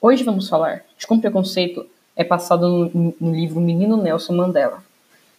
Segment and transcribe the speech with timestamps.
[0.00, 4.84] Hoje vamos falar de como preconceito é passado no, no, livro Menino Nelson Mandela.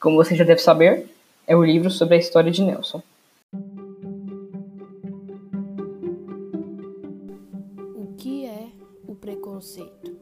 [0.01, 1.09] Como você já deve saber,
[1.47, 3.01] é o livro sobre a história de Nelson.
[7.95, 8.67] O que é
[9.07, 10.13] o preconceito?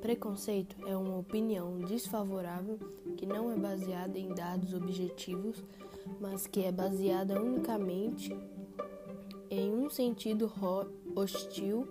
[0.00, 2.80] Preconceito é uma opinião desfavorável
[3.16, 5.62] que não é baseada em dados objetivos,
[6.20, 8.36] mas que é baseada unicamente
[9.90, 10.50] sentido
[11.14, 11.86] hostil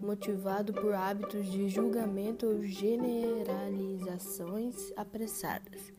[0.00, 5.92] motivado por hábitos de julgamento ou generalizações apressadas.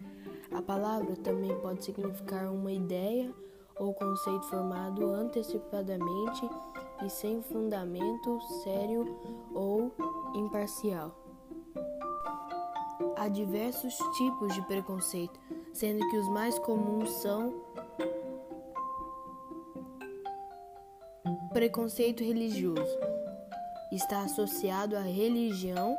[0.52, 3.32] A palavra também pode significar uma ideia
[3.80, 6.50] ou conceito formado antecipadamente
[7.04, 9.18] e sem fundamento sério
[9.54, 9.92] ou
[10.36, 11.18] imparcial.
[13.16, 15.40] Há diversos tipos de preconceito,
[15.74, 17.54] sendo que os mais comuns são
[21.54, 22.98] Preconceito religioso
[23.92, 25.96] está associado à religião,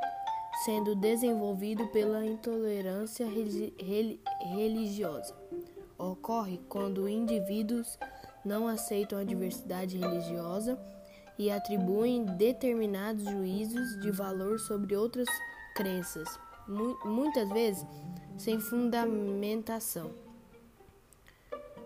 [0.64, 3.24] sendo desenvolvido pela intolerância
[4.41, 5.33] religiosa.
[5.96, 7.96] Ocorre quando indivíduos
[8.44, 10.77] não aceitam a diversidade religiosa
[11.38, 15.28] e atribuem determinados juízos de valor sobre outras
[15.77, 16.28] crenças,
[17.05, 17.86] muitas vezes
[18.36, 20.33] sem fundamentação.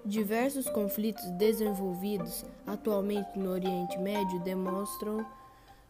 [0.09, 5.23] Diversos conflitos desenvolvidos atualmente no Oriente Médio demonstram,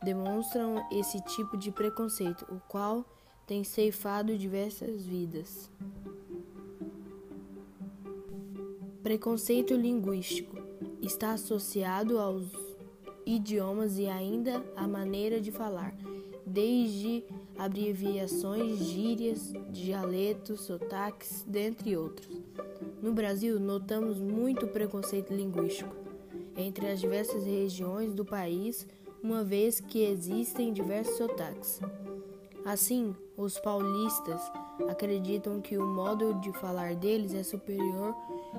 [0.03, 3.05] demonstram esse tipo de preconceito, o qual
[3.47, 5.71] tem ceifado diversas vidas.
[9.05, 10.57] Preconceito linguístico
[11.01, 12.51] está associado aos
[13.25, 15.95] idiomas e ainda à maneira de falar,
[16.45, 17.23] desde
[17.59, 22.41] abreviações, gírias, dialetos, sotaques, dentre outros.
[23.03, 25.95] No Brasil, notamos muito preconceito linguístico
[26.57, 28.87] entre as diversas regiões do país,
[29.23, 31.81] uma vez que existem diversos sotaques.
[32.65, 34.41] Assim, os paulistas
[34.89, 38.15] acreditam que o modo de falar deles é superior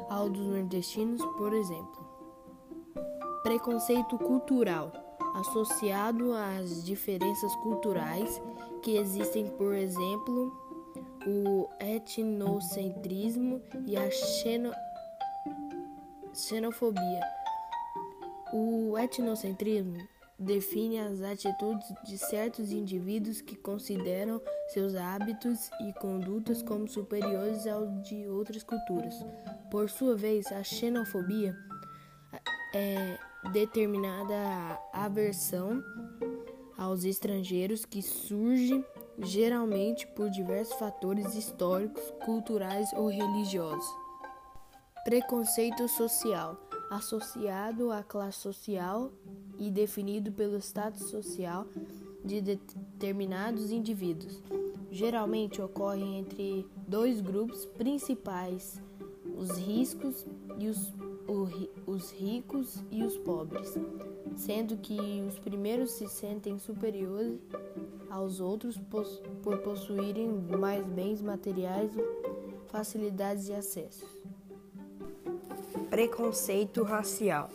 [0.09, 2.07] ao dos nordestinos, por exemplo.
[3.43, 8.41] Preconceito cultural associado às diferenças culturais
[8.81, 10.53] que existem, por exemplo,
[11.27, 14.71] o etnocentrismo e a xeno...
[16.33, 17.21] xenofobia.
[18.53, 19.97] O etnocentrismo
[20.39, 28.01] define as atitudes de certos indivíduos que consideram seus hábitos e condutas como superiores aos
[28.07, 29.13] de outras culturas.
[29.69, 31.55] Por sua vez, a xenofobia
[32.73, 33.17] é
[33.51, 35.83] determinada aversão
[36.77, 38.83] aos estrangeiros que surge
[39.17, 43.85] geralmente por diversos fatores históricos, culturais ou religiosos.
[45.03, 46.57] Preconceito social
[46.89, 49.11] associado à classe social
[49.57, 51.67] e definido pelo status social
[52.25, 54.41] de determinados indivíduos.
[54.91, 58.81] Geralmente ocorre entre dois grupos principais,
[59.37, 60.25] os riscos
[60.57, 60.91] e os,
[61.85, 63.73] os ricos e os pobres,
[64.35, 67.39] sendo que os primeiros se sentem superiores
[68.09, 68.79] aos outros
[69.43, 71.91] por possuírem mais bens materiais,
[72.67, 74.09] facilidades e acessos.
[75.89, 77.49] Preconceito racial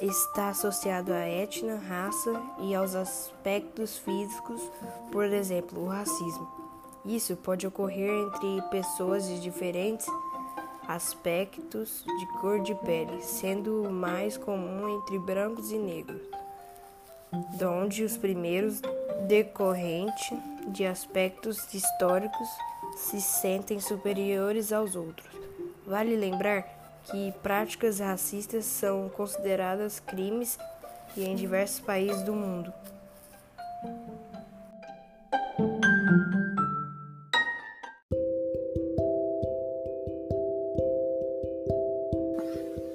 [0.00, 4.60] está associado à etnia, raça e aos aspectos físicos,
[5.12, 6.48] por exemplo, o racismo.
[7.04, 10.06] Isso pode ocorrer entre pessoas de diferentes
[10.86, 16.22] aspectos de cor de pele, sendo mais comum entre brancos e negros,
[17.58, 18.80] donde os primeiros
[19.26, 20.36] decorrente
[20.68, 22.48] de aspectos históricos
[22.96, 25.30] se sentem superiores aos outros.
[25.86, 30.58] Vale lembrar que práticas racistas são consideradas crimes
[31.16, 32.72] e em diversos países do mundo.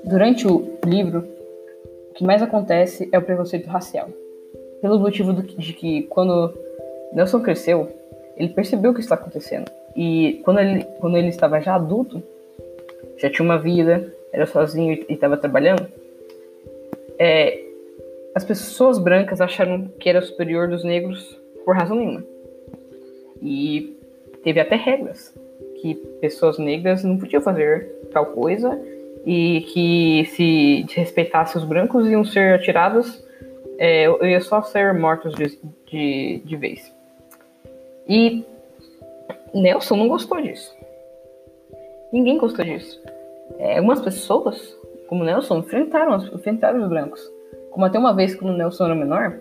[0.08, 1.28] Durante o livro,
[2.12, 4.10] o que mais acontece é o preconceito racial
[4.82, 6.54] pelo motivo de que quando
[7.14, 7.90] Nelson cresceu,
[8.38, 9.70] ele percebeu o que está acontecendo.
[9.96, 12.22] E quando ele, quando ele estava já adulto,
[13.18, 15.88] já tinha uma vida, era sozinho e estava trabalhando,
[17.20, 17.64] é,
[18.36, 22.24] as pessoas brancas acharam que era superior dos negros por razão nenhuma.
[23.42, 23.98] E
[24.44, 25.34] teve até regras
[25.82, 28.80] que pessoas negras não podiam fazer tal coisa
[29.28, 33.22] e que se desrespeitasse os brancos iam ser atirados
[33.78, 36.92] é, eu ia só ser mortos de, de, de vez.
[38.08, 38.44] E
[39.54, 40.76] Nelson não gostou disso.
[42.12, 43.00] Ninguém gostou disso.
[43.60, 44.76] É, algumas pessoas
[45.08, 47.22] como Nelson, enfrentaram, enfrentaram os brancos.
[47.72, 49.40] Como até uma vez, quando Nelson era menor,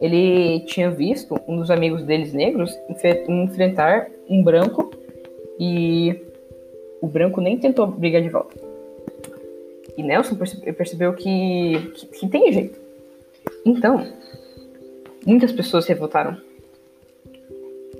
[0.00, 2.78] ele tinha visto um dos amigos deles negros
[3.28, 4.90] enfrentar um branco
[5.58, 6.27] e
[7.00, 8.56] o branco nem tentou brigar de volta.
[9.96, 10.36] E Nelson
[10.76, 12.78] percebeu que, que, que tem jeito.
[13.64, 14.06] Então,
[15.26, 16.40] muitas pessoas se revoltaram.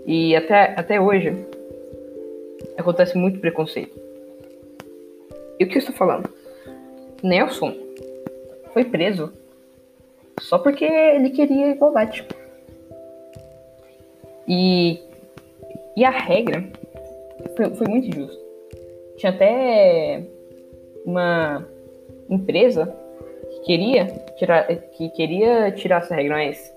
[0.07, 1.35] E até, até hoje,
[2.77, 3.99] acontece muito preconceito.
[5.59, 6.31] E o que eu estou falando?
[7.23, 7.75] Nelson
[8.73, 9.33] foi preso
[10.41, 12.25] só porque ele queria igualdade.
[14.47, 15.01] E,
[15.97, 16.65] e a regra
[17.57, 18.48] foi, foi muito justa.
[19.19, 20.23] Tinha até
[21.05, 21.67] uma
[22.31, 22.87] empresa
[23.51, 24.07] que queria
[24.37, 26.73] tirar, que queria tirar essa regra, mas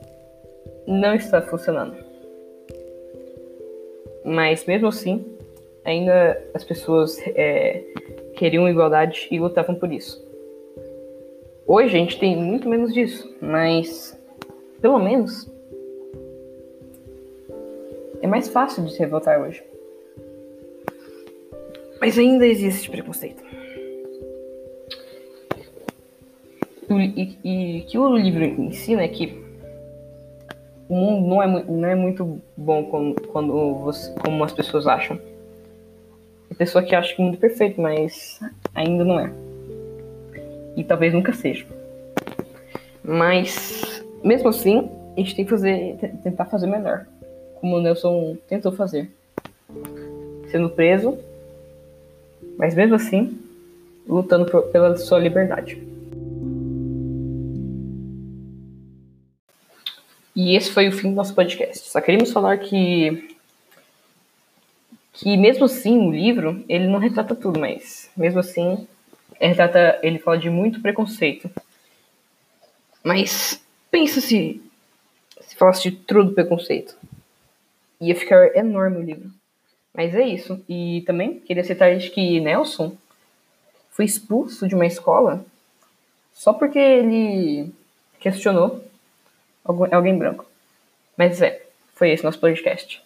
[0.87, 1.95] não está funcionando.
[4.25, 5.23] Mas mesmo assim,
[5.85, 7.83] ainda as pessoas é,
[8.35, 10.27] queriam igualdade e lutavam por isso.
[11.67, 14.19] Hoje a gente tem muito menos disso, mas
[14.81, 15.47] pelo menos
[18.19, 19.70] é mais fácil de se revoltar hoje.
[22.01, 23.41] Mas ainda existe preconceito.
[26.89, 29.41] E, e, que o livro ensina é que
[30.89, 35.17] o mundo não é, não é muito bom quando, quando você, como as pessoas acham.
[36.49, 38.41] Tem pessoa que acha que o mundo é perfeito, mas
[38.75, 39.31] ainda não é
[40.75, 41.65] e talvez nunca seja.
[43.03, 47.05] Mas, mesmo assim, a gente tem que fazer, tentar fazer melhor,
[47.59, 49.09] como o Nelson tentou fazer.
[50.49, 51.17] Sendo preso,
[52.61, 53.39] mas mesmo assim,
[54.07, 55.81] lutando por, pela sua liberdade.
[60.35, 61.89] E esse foi o fim do nosso podcast.
[61.89, 63.35] Só queríamos falar que
[65.11, 68.87] que mesmo assim o livro ele não retrata tudo, mas mesmo assim
[69.39, 71.49] ele, trata, ele fala de muito preconceito.
[73.03, 73.59] Mas
[73.89, 74.61] pensa se,
[75.41, 76.95] se falasse de tudo preconceito.
[77.99, 79.40] Ia ficar enorme o livro.
[79.93, 80.63] Mas é isso.
[80.67, 82.95] E também queria citar que Nelson
[83.89, 85.45] foi expulso de uma escola
[86.33, 87.71] só porque ele
[88.19, 88.83] questionou
[89.63, 90.45] alguém branco.
[91.17, 91.61] Mas é,
[91.93, 93.01] foi esse nosso podcast.